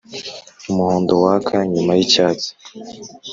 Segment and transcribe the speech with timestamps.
[0.69, 2.49] Umuhondo waka nyuma y’icyatsi